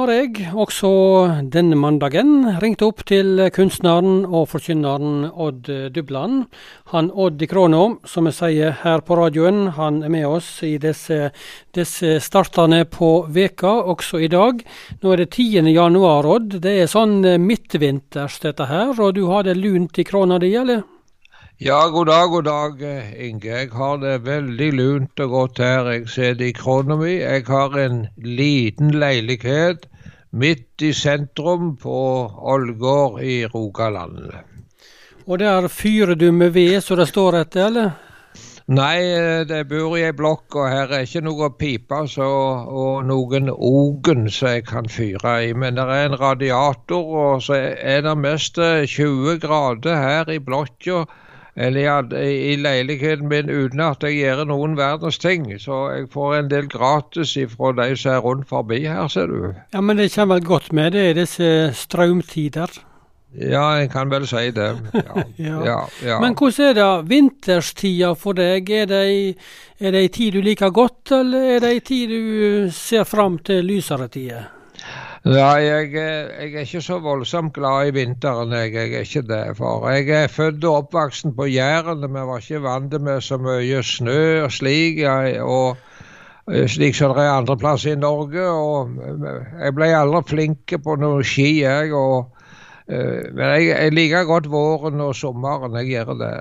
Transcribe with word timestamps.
har 0.00 0.10
jeg, 0.14 0.46
også 0.56 0.90
denne 1.52 1.76
mandagen, 1.76 2.46
ringt 2.62 2.80
opp 2.84 3.02
til 3.08 3.42
kunstneren 3.52 4.22
og 4.24 4.46
forkynneren 4.48 5.26
Odd 5.28 5.68
Dubland. 5.92 6.46
Han 6.94 7.10
Odd 7.12 7.42
i 7.44 7.48
Kråna, 7.50 7.82
som 8.08 8.28
jeg 8.30 8.36
sier 8.38 8.78
her 8.80 9.04
på 9.04 9.18
radioen, 9.20 9.74
han 9.76 10.00
er 10.06 10.12
med 10.12 10.24
oss 10.28 10.48
i 10.64 10.76
disse, 10.80 11.30
disse 11.76 12.16
startene 12.24 12.86
på 12.88 13.10
veka, 13.28 13.74
også 13.92 14.22
i 14.24 14.30
dag. 14.32 14.62
Nå 15.02 15.12
er 15.12 15.24
det 15.24 15.32
10. 15.34 15.68
januar, 15.74 16.28
Odd. 16.36 16.60
Det 16.64 16.78
er 16.80 16.88
sånn 16.90 17.20
midtvinters 17.44 18.40
dette 18.46 18.70
her, 18.70 18.94
og 18.96 19.18
du 19.18 19.26
har 19.28 19.44
det 19.44 19.58
lunt 19.60 20.00
i 20.00 20.06
Kråna 20.08 20.40
di, 20.40 20.54
eller? 20.56 20.86
Ja, 21.60 21.88
god 21.92 22.06
dag, 22.06 22.28
god 22.32 22.44
dag, 22.44 22.82
eh, 22.82 23.28
Inge. 23.28 23.48
Jeg 23.48 23.68
har 23.76 23.98
det 24.00 24.22
veldig 24.24 24.68
lunt 24.72 25.20
og 25.20 25.28
godt 25.30 25.58
her. 25.58 25.90
Jeg 25.92 26.08
sitter 26.08 26.46
i 26.46 26.54
krona 26.56 26.96
mi. 26.96 27.18
Jeg 27.18 27.44
har 27.46 27.76
en 27.76 28.06
liten 28.16 28.94
leilighet 28.96 29.84
midt 30.32 30.80
i 30.80 30.94
sentrum 30.96 31.76
på 31.76 31.98
Ålgård 32.54 33.20
i 33.20 33.44
Rogaland. 33.44 34.32
Og 35.26 35.38
der 35.38 35.68
fyrer 35.68 36.14
du 36.14 36.32
med 36.32 36.56
ved 36.56 36.80
så 36.80 36.96
det 36.96 37.10
står 37.12 37.40
etter, 37.42 37.66
eller? 37.66 37.90
Nei, 38.66 38.96
eh, 39.12 39.44
det 39.44 39.68
bor 39.68 39.98
i 39.98 40.08
ei 40.08 40.16
blokk, 40.16 40.56
og 40.56 40.68
her 40.72 40.88
er 40.96 41.04
ikke 41.04 41.26
noe 41.28 41.52
pipe 41.60 42.06
så, 42.08 42.34
og 42.72 43.04
noen 43.04 43.52
ogen 43.52 44.30
som 44.32 44.54
jeg 44.56 44.64
kan 44.64 44.88
fyre 44.88 45.42
i. 45.44 45.52
Men 45.52 45.76
det 45.76 45.84
er 45.84 46.08
en 46.08 46.20
radiator, 46.20 47.16
og 47.28 47.42
så 47.42 47.66
er 47.76 48.06
det 48.08 48.16
mest 48.16 48.56
20 48.56 49.34
eh, 49.34 49.42
grader 49.44 50.06
her 50.08 50.30
i 50.32 50.40
blokka 50.40 51.04
eller 51.56 52.14
i 52.22 52.56
leiligheten 52.56 53.28
min 53.28 53.50
uten 53.50 53.80
at 53.84 54.04
jeg 54.06 54.20
gjør 54.20 54.44
noen 54.50 54.76
verdens 54.78 55.18
ting. 55.18 55.48
Så 55.60 55.80
jeg 55.94 56.10
får 56.12 56.36
en 56.36 56.50
del 56.50 56.68
gratis 56.70 57.36
fra 57.56 57.72
de 57.78 57.96
som 57.96 58.12
er 58.12 58.22
rundt 58.24 58.48
forbi 58.48 58.84
her, 58.86 59.08
ser 59.08 59.26
du. 59.26 59.54
Ja, 59.74 59.80
Men 59.80 59.96
det 59.98 60.12
kommer 60.14 60.38
vel 60.38 60.44
godt 60.44 60.72
med 60.72 60.92
det 60.92 61.10
i 61.10 61.18
disse 61.20 61.72
strømtider? 61.74 62.80
Ja, 63.30 63.62
jeg 63.78 63.90
kan 63.92 64.10
vel 64.10 64.26
si 64.26 64.50
det. 64.50 64.70
Ja. 64.94 65.22
ja. 65.48 65.58
Ja, 65.64 65.80
ja. 66.02 66.20
Men 66.20 66.34
hvordan 66.34 66.70
er 66.70 66.78
det 66.78 67.10
vinterstida 67.10 68.14
for 68.18 68.34
deg? 68.34 68.70
Er 68.70 68.86
det, 68.90 69.34
er 69.78 69.90
det 69.94 70.00
ei 70.00 70.08
tid 70.08 70.32
du 70.34 70.40
liker 70.42 70.70
godt, 70.74 71.12
eller 71.14 71.56
er 71.56 71.60
det 71.62 71.74
ei 71.76 71.80
tid 71.80 72.10
du 72.10 72.72
ser 72.74 73.04
fram 73.04 73.38
til 73.38 73.64
lysere 73.64 74.08
tider? 74.08 74.48
Nei, 75.20 75.66
jeg, 75.66 75.90
jeg, 75.92 76.28
er 76.48 76.62
ikke 76.64 76.80
så 76.80 76.96
voldsomt 77.04 77.52
glad 77.52 77.90
i 77.90 77.92
vinteren, 77.92 78.54
jeg, 78.56 78.72
jeg 78.72 78.94
er 78.96 79.04
ikke 79.04 79.22
det. 79.28 79.42
For 79.58 79.84
jeg 79.92 80.08
er 80.16 80.32
født 80.32 80.64
og 80.64 80.86
oppvoksen 80.86 81.34
på 81.36 81.44
Jæren, 81.52 82.06
vi 82.06 82.22
var 82.30 82.40
ikke 82.40 82.62
vant 82.64 82.96
med 83.04 83.20
så 83.20 83.36
mye 83.36 83.82
snø 83.84 84.46
og 84.46 84.56
slik. 84.56 85.02
Og 85.44 85.76
eh, 86.48 86.64
slik 86.64 86.96
som 86.96 87.12
det 87.12 87.26
er 87.26 87.34
andre 87.34 87.58
plasser 87.60 87.98
i 87.98 88.00
Norge. 88.00 88.48
og 88.48 88.96
eh, 88.96 89.54
Jeg 89.66 89.76
ble 89.76 89.92
aldri 89.92 90.24
flink 90.32 90.76
på 90.88 90.96
noe 90.96 91.20
ski, 91.20 91.50
jeg. 91.66 91.92
og 91.92 92.32
eh, 92.88 93.28
men 93.28 93.44
jeg, 93.58 93.70
jeg, 93.74 93.96
liker 94.00 94.24
godt 94.24 94.48
våren 94.48 95.04
og 95.04 95.12
sommeren, 95.20 95.76
jeg 95.82 95.98
gjør 95.98 96.16
det. 96.16 96.34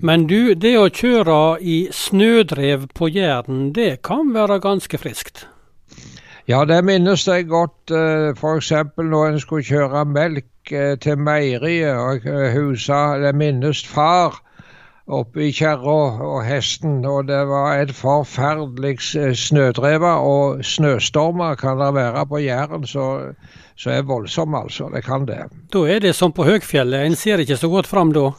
Men 0.00 0.24
du, 0.32 0.54
det 0.56 0.78
å 0.80 0.88
kjøre 0.88 1.58
i 1.60 1.82
snødrev 1.92 2.88
på 2.96 3.12
Jæren, 3.12 3.74
det 3.76 3.98
kan 4.00 4.32
være 4.32 4.62
ganske 4.64 4.96
friskt? 4.96 5.50
Ja, 6.44 6.64
det 6.68 6.82
minnes 6.84 7.22
jeg 7.24 7.46
godt. 7.48 7.90
Eh, 7.90 8.34
F.eks. 8.36 8.72
når 9.00 9.28
en 9.30 9.40
skulle 9.40 9.64
kjøre 9.64 10.04
melk 10.04 10.72
eh, 10.72 10.92
til 11.00 11.16
meieriet. 11.16 11.96
og 11.96 12.26
eh, 12.28 12.52
husa, 12.52 13.16
Det 13.22 13.32
minnes 13.34 13.80
far 13.88 14.42
oppe 15.08 15.46
i 15.46 15.52
kjerra 15.52 15.96
og 16.20 16.44
hesten. 16.44 17.00
Og 17.08 17.28
det 17.28 17.40
var 17.48 17.80
et 17.80 17.94
forferdelig 17.96 19.00
snødreve. 19.36 20.12
Og 20.20 20.64
snøstormer 20.64 21.54
kan 21.54 21.80
det 21.80 21.94
være 21.94 22.26
på 22.26 22.38
Jæren, 22.44 22.86
så, 22.86 23.32
så 23.76 23.90
er 23.90 24.02
voldsomme, 24.02 24.58
altså. 24.58 24.90
Det 24.94 25.04
kan 25.04 25.24
det. 25.26 25.46
Da 25.72 25.86
er 25.88 25.98
det 25.98 26.14
som 26.14 26.32
på 26.32 26.44
høgfjellet, 26.44 27.06
en 27.06 27.16
ser 27.16 27.40
ikke 27.40 27.56
så 27.56 27.68
godt 27.68 27.86
fram 27.86 28.12
da? 28.12 28.30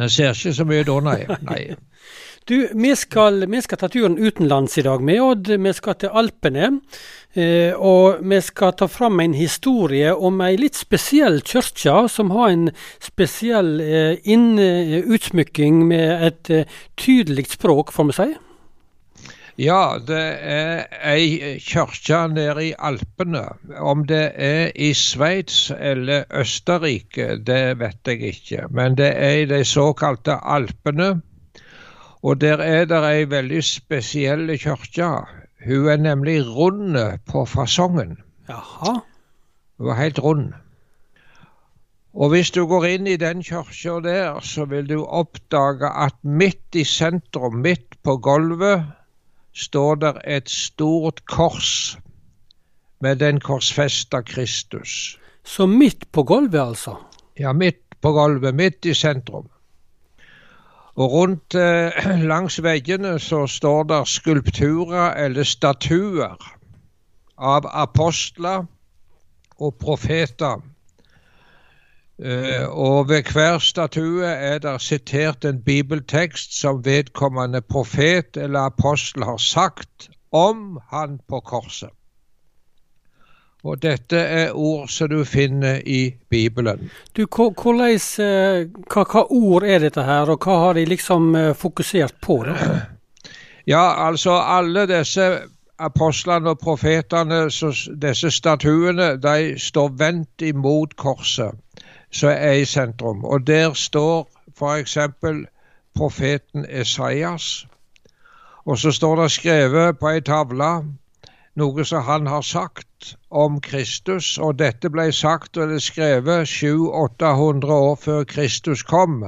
En 0.00 0.08
ser 0.08 0.32
ikke 0.32 0.56
så 0.56 0.64
mye 0.64 0.84
da, 0.84 1.00
nei. 1.00 1.20
nei. 1.44 1.76
Du, 2.44 2.68
vi 2.74 2.96
skal, 2.96 3.46
vi 3.46 3.60
skal, 3.62 3.78
ta 3.80 3.88
turen 3.88 4.18
utenlands 4.20 4.76
i 4.78 4.82
dag 4.84 5.00
med 5.00 5.20
Odd. 5.24 5.48
Vi 5.48 5.70
skal 5.72 5.94
til 5.96 6.12
Alpene. 6.12 6.66
Eh, 7.32 7.72
og 7.72 8.20
vi 8.20 8.40
skal 8.44 8.74
ta 8.76 8.84
fram 8.84 9.22
en 9.24 9.32
historie 9.32 10.12
om 10.12 10.42
ei 10.44 10.58
litt 10.60 10.76
spesiell 10.76 11.40
kirke, 11.40 12.04
som 12.12 12.34
har 12.36 12.52
en 12.52 12.68
spesiell 13.00 13.80
eh, 13.80 14.28
utsmykking 14.28 15.86
med 15.88 16.28
et 16.28 16.52
eh, 16.52 16.76
tydelig 17.00 17.48
språk, 17.56 17.96
får 17.96 18.10
vi 18.12 18.18
si. 18.20 18.30
Ja, 19.64 19.96
det 20.04 20.22
er 20.44 20.84
ei 21.00 21.56
kirke 21.64 22.26
nede 22.28 22.68
i 22.68 22.72
Alpene. 22.76 23.46
Om 23.80 24.04
det 24.04 24.24
er 24.36 24.66
i 24.76 24.92
Sveits 24.92 25.70
eller 25.72 26.28
Østerrike, 26.28 27.38
det 27.40 27.78
vet 27.80 28.04
jeg 28.04 28.34
ikke. 28.36 28.68
Men 28.68 29.00
det 29.00 29.14
er 29.16 29.46
i 29.46 29.46
de 29.48 29.64
såkalte 29.64 30.42
Alpene. 30.44 31.14
Og 32.24 32.40
der 32.40 32.56
er 32.64 32.86
det 32.88 33.00
ei 33.04 33.24
veldig 33.28 33.60
spesiell 33.64 34.48
kirke. 34.56 35.08
Hun 35.64 35.88
er 35.92 36.00
nemlig 36.00 36.38
rund 36.46 36.96
på 37.28 37.44
fasongen. 37.44 38.16
Jaha. 38.48 39.00
Hun 39.78 39.90
er 39.92 39.98
helt 39.98 40.18
rund. 40.18 40.52
Og 42.14 42.30
hvis 42.30 42.50
du 42.54 42.62
går 42.70 42.86
inn 42.94 43.06
i 43.10 43.18
den 43.20 43.42
kirka 43.44 43.98
der, 44.00 44.40
så 44.40 44.64
vil 44.70 44.88
du 44.88 45.04
oppdage 45.04 45.90
at 46.06 46.16
midt 46.22 46.78
i 46.78 46.84
sentrum, 46.84 47.60
midt 47.60 47.98
på 48.02 48.16
gulvet, 48.16 48.86
står 49.52 49.94
der 49.94 50.20
et 50.24 50.50
stort 50.50 51.26
kors 51.26 51.98
med 53.00 53.16
den 53.20 53.40
korsfesta 53.40 54.22
Kristus. 54.22 55.18
Så 55.44 55.66
midt 55.66 56.12
på 56.12 56.22
gulvet, 56.22 56.60
altså? 56.60 56.96
Ja, 57.38 57.52
midt 57.52 57.82
på 58.00 58.12
gulvet, 58.12 58.54
midt 58.54 58.84
i 58.84 58.94
sentrum. 58.94 59.50
Og 60.96 61.12
rundt 61.12 61.54
eh, 61.54 62.06
langs 62.32 62.62
veggene 62.62 63.18
så 63.18 63.46
står 63.46 63.82
det 63.90 64.02
skulpturer 64.08 65.14
eller 65.24 65.42
statuer 65.42 66.38
av 67.38 67.66
apostler 67.66 68.66
og 69.58 69.74
profeter. 69.80 70.62
Eh, 72.22 72.66
og 72.68 73.08
ved 73.08 73.32
hver 73.32 73.58
statue 73.58 74.26
er 74.26 74.58
det 74.62 74.76
sitert 74.82 75.44
en 75.44 75.62
bibeltekst 75.62 76.54
som 76.60 76.84
vedkommende 76.84 77.60
profet 77.60 78.36
eller 78.36 78.70
apostel 78.70 79.26
har 79.26 79.42
sagt 79.42 80.10
om 80.30 80.78
han 80.90 81.18
på 81.28 81.40
korset. 81.40 81.90
Og 83.64 83.80
dette 83.80 84.18
er 84.20 84.52
ord 84.52 84.88
som 84.92 85.08
du 85.08 85.22
finner 85.24 85.80
i 85.88 86.14
Bibelen. 86.30 86.90
Du, 87.16 87.24
hvordan, 87.24 87.94
eh, 88.20 88.66
hva, 88.92 89.04
hva, 89.08 89.22
ord 89.32 89.64
er 89.64 89.80
dette 89.80 90.04
her, 90.04 90.28
og 90.28 90.44
hva 90.44 90.58
har 90.66 90.74
de 90.76 90.84
liksom 90.84 91.34
eh, 91.34 91.54
fokusert 91.56 92.20
på? 92.20 92.42
Da? 92.44 92.58
Ja, 93.66 94.06
altså 94.06 94.34
alle 94.44 94.82
disse 94.84 95.24
apostlene 95.80 96.50
og 96.52 96.58
profetene, 96.60 97.46
disse 98.02 98.30
statuene, 98.30 99.14
de 99.16 99.54
står 99.56 99.88
vendt 99.96 100.44
imot 100.44 100.92
korset, 101.00 101.56
som 102.12 102.28
er 102.28 102.60
i 102.60 102.66
sentrum. 102.68 103.24
Og 103.24 103.46
der 103.46 103.72
står 103.72 104.28
f.eks. 104.52 104.98
profeten 105.96 106.66
Esaias. 106.68 107.66
Og 108.64 108.78
så 108.78 108.92
står 108.92 109.22
det 109.22 109.30
skrevet 109.30 109.98
på 109.98 110.12
ei 110.12 110.20
tavle 110.20 110.70
noe 111.56 111.84
som 111.86 112.02
han 112.02 112.26
har 112.26 112.42
sagt 112.42 113.14
om 113.30 113.60
Kristus, 113.60 114.38
og 114.38 114.58
dette 114.58 114.90
ble 114.90 115.10
sagt 115.12 115.56
og 115.56 115.70
det 115.70 115.82
skrevet 115.82 116.50
700-800 116.50 117.74
år 117.74 117.96
før 118.02 118.24
Kristus 118.24 118.82
kom. 118.82 119.22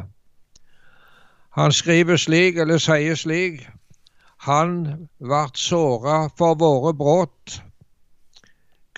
Han 1.56 1.72
skriver 1.72 2.19
slik, 2.20 2.59
eller 2.59 2.82
sier 2.82 3.14
slik, 3.16 3.66
han 4.47 5.09
vart 5.20 5.59
såra 5.59 6.26
for 6.38 6.59
våre 6.60 6.92
brudd, 6.94 7.60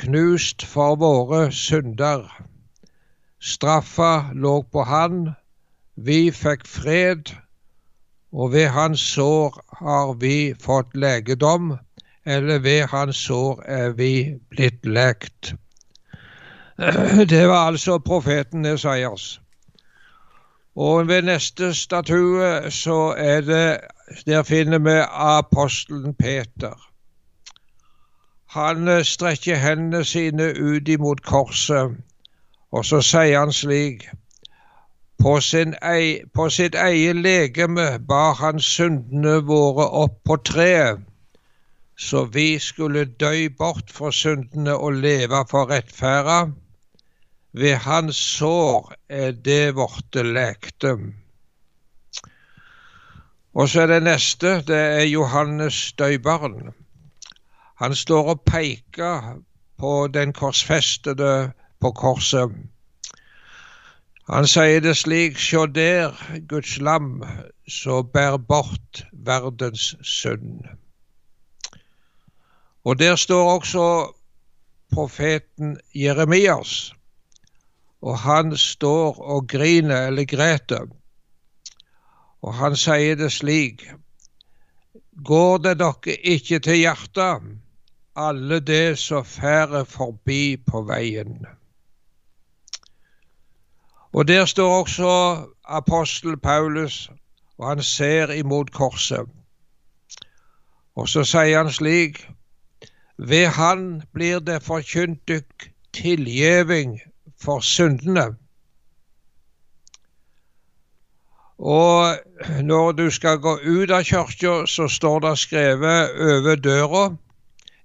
knust 0.01 0.65
for 0.67 0.97
våre 0.97 1.51
synder. 1.53 2.25
Straffa 3.39 4.31
lå 4.35 4.63
på 4.73 4.83
han, 4.89 5.35
vi 5.95 6.31
fikk 6.35 6.67
fred, 6.67 7.35
og 8.33 8.53
ved 8.53 8.73
hans 8.75 9.05
sår 9.15 9.61
har 9.83 10.15
vi 10.21 10.55
fått 10.61 10.97
legedom 10.97 11.77
eller 12.29 12.59
ved 12.59 12.87
hans 12.87 13.17
sår 13.17 13.63
er 13.67 13.91
vi 13.97 14.13
blitt 14.51 14.87
lekt. 14.87 15.55
Det 17.33 17.49
var 17.49 17.67
altså 17.67 17.99
profeten 17.99 18.67
Esaias. 18.67 19.41
Og 20.77 21.09
ved 21.09 21.23
neste 21.23 21.75
statue 21.75 22.71
så 22.71 23.15
er 23.19 23.41
det 23.41 23.81
Der 24.27 24.43
finner 24.43 24.79
vi 24.79 25.05
apostelen 25.11 26.15
Peter. 26.15 26.91
Han 28.51 28.89
eh, 28.89 29.05
strekker 29.05 29.57
hendene 29.57 30.05
sine 30.05 30.55
ut 30.61 30.89
imot 30.89 31.23
korset, 31.23 31.97
og 32.73 32.85
så 32.85 33.01
sier 33.01 33.39
han 33.39 33.53
slik 33.53 34.09
på, 35.19 35.35
ei, 35.93 36.23
på 36.35 36.49
sitt 36.49 36.75
eget 36.75 37.17
legeme 37.17 37.99
bar 38.09 38.35
han 38.35 38.61
syndene 38.61 39.43
våre 39.45 39.91
opp 39.91 40.25
på 40.25 40.37
treet 40.37 41.08
så 41.99 42.25
vi 42.25 42.59
skulle 42.59 43.05
dø 43.05 43.49
bort 43.59 43.91
fra 43.91 44.13
syndene 44.15 44.77
og 44.77 44.93
leve 45.03 45.45
for 45.51 45.71
rettferda. 45.71 46.45
Ved 47.53 47.75
hans 47.75 48.17
sår 48.17 48.93
er 49.09 49.33
det 49.33 49.75
vårt 49.75 50.15
lekte. 50.15 50.95
Og 53.55 53.69
så 53.69 53.83
er 53.83 53.87
det 53.87 54.03
neste, 54.07 54.61
det 54.63 54.79
er 54.79 55.05
Johannes 55.11 55.93
døybarn. 55.99 56.71
Han 57.83 57.95
står 57.95 58.35
og 58.35 58.43
peker 58.47 59.43
på 59.79 60.09
den 60.15 60.33
korsfestede 60.33 61.53
på 61.81 61.93
korset. 61.93 62.55
Han 64.29 64.47
sier 64.47 64.83
det 64.85 64.95
slik, 65.01 65.39
sjå 65.41 65.67
der, 65.73 66.15
Guds 66.49 66.79
lam, 66.79 67.23
så 67.69 68.03
bær 68.03 68.37
bort 68.37 69.07
verdens 69.13 69.95
synd. 70.03 70.67
Og 72.85 72.99
der 72.99 73.17
står 73.17 73.51
også 73.55 74.13
profeten 74.93 75.81
Jeremias, 75.95 76.93
og 78.03 78.19
han 78.19 78.57
står 78.57 79.21
og 79.21 79.49
griner 79.49 80.07
eller 80.07 80.25
greter. 80.25 80.87
Og 82.43 82.55
han 82.55 82.77
sier 82.77 83.17
det 83.19 83.33
slik, 83.33 83.83
går 85.25 85.59
det 85.59 85.79
dere 85.79 86.15
ikke 86.23 86.59
til 86.59 86.79
hjertet, 86.79 87.49
alle 88.17 88.61
det 88.61 88.99
som 88.99 89.25
færer 89.25 89.85
forbi 89.85 90.57
på 90.67 90.83
veien. 90.83 91.47
Og 94.13 94.29
der 94.29 94.45
står 94.45 94.81
også 94.81 95.11
apostel 95.65 96.39
Paulus, 96.41 97.11
og 97.59 97.69
han 97.69 97.83
ser 97.83 98.33
imot 98.33 98.71
korset. 98.73 99.29
Og 100.97 101.09
så 101.09 101.25
sier 101.25 101.63
han 101.63 101.71
slik 101.73 102.25
Ved 103.19 103.47
Han 103.47 104.03
blir 104.13 104.39
det 104.39 104.63
forkynt 104.63 105.29
dykk 105.29 105.71
tilgjeving 105.93 107.01
for 107.41 107.61
syndene. 107.61 108.37
Og 111.59 112.17
når 112.63 112.93
du 112.93 113.11
skal 113.11 113.39
gå 113.39 113.59
ut 113.59 113.91
av 113.91 114.05
kirka, 114.07 114.67
så 114.67 114.87
står 114.89 115.21
det 115.21 115.39
skrevet 115.39 116.21
over 116.21 116.57
døra 116.57 117.17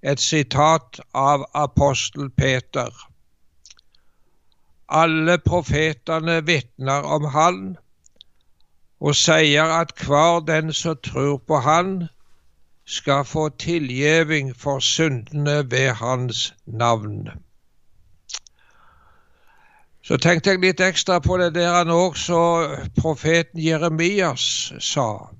et 0.02 0.20
sitat 0.20 1.00
av 1.14 1.46
apostel 1.54 2.30
Peter. 2.30 2.92
Alle 4.88 5.38
profetene 5.38 6.46
vitner 6.46 7.02
om 7.02 7.24
Han 7.24 7.76
og 9.00 9.16
sier 9.18 9.72
at 9.80 9.92
hver 10.06 10.44
den 10.46 10.72
som 10.72 10.96
tror 11.02 11.40
på 11.46 11.58
Han, 11.66 12.08
skal 12.86 13.24
få 13.24 13.48
tilgjeving 13.48 14.56
for 14.56 14.78
syndene 14.78 15.70
ved 15.70 15.90
Hans 15.90 16.54
navn. 16.66 17.28
Så 20.02 20.16
tenkte 20.16 20.50
jeg 20.50 20.60
litt 20.60 20.80
ekstra 20.80 21.18
på 21.18 21.36
det 21.40 21.54
der 21.54 21.70
han 21.72 21.90
også 21.90 22.40
profeten 23.00 23.60
Jeremias 23.60 24.72
sa. 24.80 25.30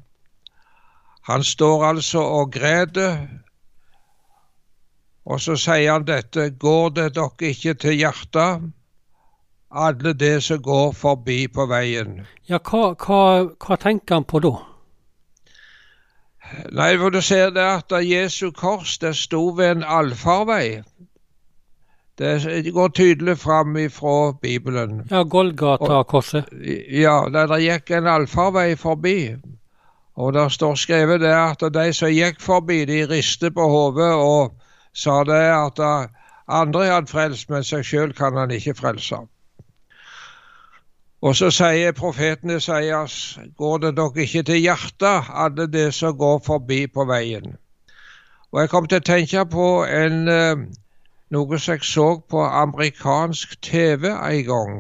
Han 1.28 1.44
står 1.44 1.84
altså 1.84 2.20
og 2.20 2.52
græter, 2.52 3.26
og 5.24 5.40
så 5.40 5.56
sier 5.56 5.92
han 5.92 6.08
dette, 6.08 6.50
går 6.50 6.88
det 6.96 7.10
dere 7.16 7.52
ikke 7.52 7.74
til 7.74 8.00
hjertet? 8.00 8.72
alle 9.74 10.12
det 10.12 10.42
som 10.42 10.62
går 10.62 10.92
forbi 10.92 11.48
på 11.48 11.66
veien. 11.66 12.22
Ja, 12.48 12.58
hva, 12.58 12.94
hva, 12.94 13.20
hva 13.58 13.78
tenker 13.80 14.20
han 14.20 14.26
på 14.28 14.40
da? 14.44 14.54
Nei, 16.72 16.96
for 16.98 17.10
du 17.10 17.20
ser 17.22 17.50
det 17.50 17.64
at 17.64 17.92
Jesu 18.04 18.50
kors 18.50 18.98
det 18.98 19.14
sto 19.16 19.48
ved 19.56 19.70
en 19.70 19.84
allfarvei. 19.84 20.82
Det 22.18 22.72
går 22.72 22.88
tydelig 22.88 23.38
fram 23.38 23.76
ifra 23.76 24.32
Bibelen. 24.42 25.02
Ja, 25.10 25.22
Golgata-korset. 25.22 26.44
Ja, 26.90 27.24
der 27.32 27.46
det 27.50 27.62
gikk 27.64 27.90
en 27.90 28.06
allfarvei 28.06 28.76
forbi. 28.76 29.34
Og 30.14 30.32
der 30.32 30.48
står 30.48 30.74
skrevet 30.74 31.20
det 31.20 31.34
at 31.34 31.64
de 31.74 31.92
som 31.92 32.08
gikk 32.08 32.40
forbi, 32.40 32.84
de 32.84 33.02
ristet 33.10 33.54
på 33.54 33.66
hodet 33.68 34.12
og 34.14 34.54
sa 34.94 35.24
det 35.26 35.42
at 35.50 35.80
andre 36.48 36.86
hadde 36.86 37.10
frelst, 37.10 37.50
men 37.50 37.64
seg 37.66 37.82
sjøl 37.84 38.12
kan 38.14 38.36
han 38.36 38.50
ikke 38.50 38.76
frelse. 38.78 39.24
Og 41.24 41.36
så 41.36 41.48
sier 41.48 41.94
profeten 41.96 42.50
Esaias, 42.52 43.38
går 43.56 43.78
det 43.78 43.94
dere 43.96 44.24
ikke 44.26 44.42
til 44.44 44.58
hjertet, 44.60 45.30
alle 45.32 45.64
det 45.72 45.86
som 45.96 46.18
går 46.20 46.42
forbi 46.44 46.82
på 46.86 47.06
veien. 47.08 47.54
Og 48.52 48.60
jeg 48.60 48.70
kom 48.70 48.88
til 48.88 49.00
å 49.00 49.06
tenke 49.08 49.44
på 49.48 49.68
en, 49.88 50.28
eh, 50.28 50.66
noe 51.32 51.58
som 51.58 51.72
jeg 51.72 51.86
så 51.88 52.20
på 52.28 52.42
amerikansk 52.44 53.56
TV 53.62 54.10
en 54.10 54.44
gang. 54.50 54.74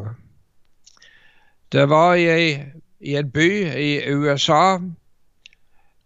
Det 1.72 1.88
var 1.88 2.14
i, 2.14 2.60
i 3.00 3.16
en 3.16 3.30
by 3.30 3.48
i 3.80 4.12
USA. 4.12 4.78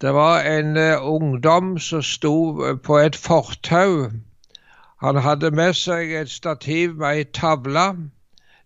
Det 0.00 0.14
var 0.14 0.46
en 0.46 0.76
uh, 0.76 1.02
ungdom 1.02 1.78
som 1.78 2.02
sto 2.02 2.64
eh, 2.64 2.76
på 2.78 2.98
et 2.98 3.16
fortau. 3.16 4.06
Han 5.02 5.16
hadde 5.16 5.50
med 5.50 5.74
seg 5.74 6.14
et 6.14 6.30
stativ 6.30 6.94
med 6.94 7.08
ei 7.16 7.24
tavle 7.24 7.88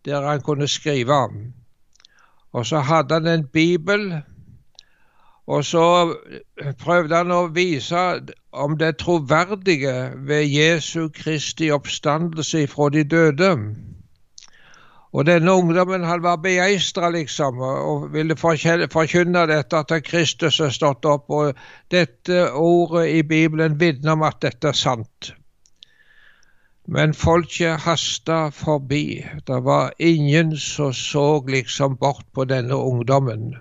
der 0.05 0.29
han 0.29 0.41
kunne 0.41 0.69
skrive. 0.69 1.25
Og 2.53 2.67
så 2.67 2.83
hadde 2.85 3.15
han 3.15 3.27
en 3.27 3.47
bibel, 3.47 4.23
og 5.47 5.65
så 5.65 6.15
prøvde 6.79 7.17
han 7.17 7.33
å 7.35 7.47
vise 7.55 8.03
om 8.53 8.77
det 8.79 8.97
troverdige 9.01 10.13
ved 10.29 10.45
Jesu 10.53 11.09
Kristi 11.09 11.71
oppstandelse 11.75 12.67
fra 12.71 12.89
de 12.93 13.05
døde. 13.05 13.51
Og 15.13 15.27
denne 15.29 15.53
ungdommen 15.53 16.05
han 16.09 16.23
var 16.25 16.39
begeistra, 16.41 17.11
liksom, 17.13 17.59
og 17.61 18.07
ville 18.15 18.37
forkynne 18.37 19.45
dette 19.51 19.83
at 19.83 19.93
Kristus 20.07 20.61
er 20.61 20.73
stått 20.73 21.05
opp. 21.05 21.29
Og 21.29 21.53
dette 21.93 22.47
ordet 22.57 23.09
i 23.19 23.23
Bibelen 23.23 23.77
vitner 23.81 24.17
om 24.17 24.25
at 24.25 24.41
dette 24.45 24.73
er 24.73 24.79
sant. 24.79 25.35
Men 26.87 27.15
folket 27.15 27.81
hasta 27.81 28.51
forbi. 28.51 29.27
Det 29.47 29.61
var 29.65 29.93
ingen 29.99 30.57
som 30.57 30.93
så 30.93 31.45
liksom 31.47 31.97
bort 31.97 32.27
på 32.33 32.45
denne 32.45 32.75
ungdommen. 32.75 33.57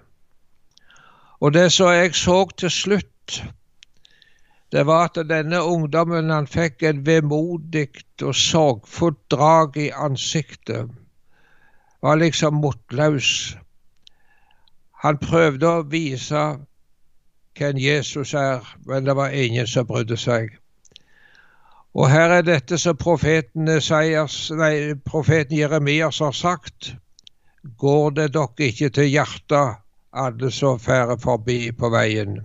Og 1.39 1.53
det 1.53 1.71
som 1.71 1.93
jeg 1.93 2.15
så 2.15 2.45
til 2.57 2.69
slutt, 2.69 3.43
det 4.71 4.85
var 4.85 5.09
at 5.09 5.29
denne 5.29 5.63
ungdommen 5.63 6.29
han 6.29 6.47
fikk 6.47 6.83
et 6.83 7.05
vemodig 7.05 7.89
og 8.23 8.35
sorgfullt 8.35 9.31
drag 9.31 9.77
i 9.77 9.89
ansiktet. 9.89 10.89
Var 12.01 12.15
liksom 12.15 12.61
motløs. 12.61 13.57
Han 15.03 15.17
prøvde 15.17 15.67
å 15.67 15.83
vise 15.89 16.45
hvem 17.57 17.77
Jesus 17.77 18.33
er, 18.33 18.77
men 18.85 19.05
det 19.05 19.15
var 19.15 19.29
ingen 19.35 19.67
som 19.67 19.87
brydde 19.87 20.17
seg. 20.17 20.60
Og 21.93 22.07
her 22.07 22.31
er 22.37 22.45
dette 22.47 22.77
som 22.79 22.95
profeten, 22.95 23.67
nei, 23.67 24.75
profeten 25.05 25.57
Jeremias 25.57 26.21
har 26.23 26.31
sagt. 26.31 26.93
Går 27.77 28.15
det 28.17 28.31
dere 28.33 28.67
ikke 28.71 28.89
til 28.89 29.09
hjertet, 29.11 29.81
alle 30.11 30.51
som 30.51 30.79
færer 30.79 31.19
forbi 31.19 31.71
på 31.75 31.89
veien? 31.91 32.39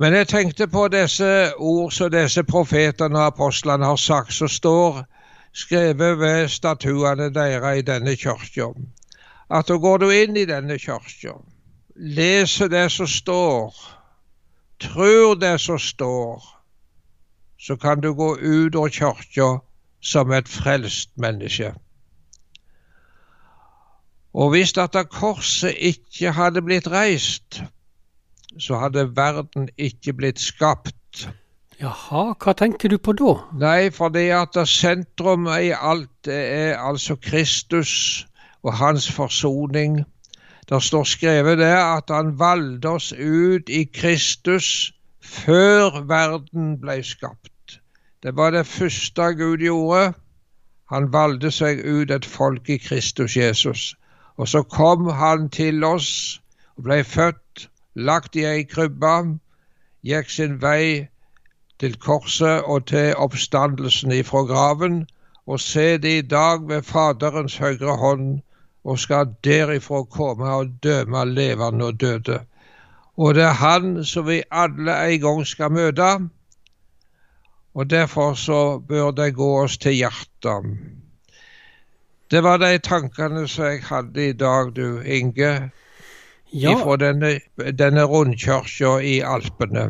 Men 0.00 0.16
jeg 0.16 0.28
tenkte 0.28 0.66
på 0.66 0.88
disse 0.88 1.52
ord 1.58 1.92
som 1.92 2.10
disse 2.10 2.42
profetene 2.48 3.18
og 3.18 3.28
apostlene 3.34 3.86
har 3.86 4.00
sagt, 4.00 4.32
som 4.34 4.48
står 4.48 5.04
skrevet 5.52 6.18
ved 6.18 6.48
statuene 6.48 7.28
deres 7.30 7.78
i 7.78 7.84
denne 7.86 8.16
kirka. 8.16 8.72
At 9.52 9.68
da 9.68 9.76
går 9.76 9.98
du 9.98 10.08
inn 10.10 10.36
i 10.36 10.48
denne 10.48 10.78
kirka, 10.80 11.36
leser 11.94 12.72
det 12.72 12.88
som 12.90 13.06
står, 13.06 13.76
tror 14.80 15.36
det 15.38 15.58
som 15.60 15.78
står, 15.78 16.40
så 17.62 17.76
kan 17.76 18.00
du 18.00 18.12
gå 18.14 18.36
ut 18.38 18.76
av 18.76 18.88
kirka 18.90 19.48
som 20.02 20.32
et 20.32 20.48
frelst 20.50 21.12
menneske. 21.16 21.70
Og 24.34 24.50
hvis 24.50 24.72
dette 24.72 25.04
korset 25.12 25.76
ikke 25.78 26.32
hadde 26.32 26.62
blitt 26.64 26.88
reist, 26.90 27.62
så 28.58 28.80
hadde 28.80 29.10
verden 29.16 29.68
ikke 29.78 30.12
blitt 30.16 30.40
skapt. 30.40 31.28
Jaha, 31.82 32.32
hva 32.40 32.54
tenkte 32.56 32.88
du 32.88 32.96
på 32.98 33.14
da? 33.18 33.36
Nei, 33.58 33.90
fordi 33.94 34.28
at 34.34 34.56
sentrum 34.68 35.46
i 35.52 35.72
alt 35.76 36.30
er 36.30 36.80
altså 36.80 37.16
Kristus 37.16 38.26
og 38.62 38.74
hans 38.80 39.10
forsoning. 39.12 40.02
Det 40.68 40.82
står 40.82 41.04
skrevet 41.04 41.58
der 41.58 41.78
at 41.98 42.10
han 42.10 42.38
valgte 42.38 42.96
oss 42.96 43.12
ut 43.12 43.68
i 43.68 43.84
Kristus 43.84 44.92
før 45.22 46.02
verden 46.08 46.76
ble 46.80 47.02
skapt. 47.04 47.51
Det 48.22 48.36
var 48.36 48.50
det 48.50 48.66
første 48.66 49.22
Gud 49.22 49.58
gjorde. 49.58 50.12
Han 50.92 51.12
valgte 51.12 51.50
seg 51.50 51.80
ut 51.84 52.10
et 52.10 52.26
folk 52.26 52.68
i 52.70 52.76
Kristus 52.76 53.36
Jesus. 53.36 53.96
Og 54.36 54.48
så 54.48 54.62
kom 54.62 55.08
han 55.08 55.48
til 55.50 55.84
oss 55.84 56.40
og 56.76 56.84
ble 56.86 57.04
født, 57.04 57.68
lagt 57.94 58.36
i 58.36 58.44
ei 58.48 58.62
krybbe, 58.64 59.38
gikk 60.06 60.30
sin 60.30 60.54
vei, 60.62 61.08
til 61.82 61.98
korset 61.98 62.62
og 62.62 62.86
til 62.86 63.16
oppstandelsen 63.18 64.12
ifra 64.14 64.44
graven, 64.46 65.02
og 65.46 65.60
se 65.60 65.98
det 65.98 66.12
i 66.18 66.26
dag 66.34 66.68
ved 66.68 66.82
Faderens 66.82 67.56
høyre 67.58 67.96
hånd, 67.98 68.40
og 68.84 68.98
skal 68.98 69.34
derifra 69.44 70.04
komme 70.04 70.54
og 70.60 70.70
døme 70.82 71.24
levende 71.26 71.90
og 71.90 72.00
døde. 72.00 72.38
Og 73.16 73.34
det 73.34 73.42
er 73.42 73.58
Han 73.64 74.04
som 74.04 74.26
vi 74.26 74.42
alle 74.50 74.94
en 75.14 75.20
gang 75.20 75.46
skal 75.46 75.72
møte, 75.72 76.28
og 77.74 77.90
derfor 77.90 78.34
så 78.34 78.78
bør 78.78 79.10
det 79.10 79.34
gå 79.34 79.48
oss 79.62 79.78
til 79.78 79.96
hjertet. 79.96 80.72
Det 82.30 82.42
var 82.42 82.58
de 82.58 82.78
tankene 82.78 83.46
som 83.48 83.64
jeg 83.64 83.82
hadde 83.88 84.28
i 84.28 84.32
dag, 84.32 84.72
du 84.76 85.00
Inge, 85.00 85.70
Ja, 86.52 86.74
fra 86.76 86.98
denne, 87.00 87.38
denne 87.72 88.02
rundkirka 88.04 88.98
i 89.00 89.20
Alpene. 89.24 89.86